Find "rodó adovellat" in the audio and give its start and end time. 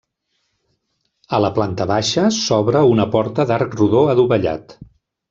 3.83-4.75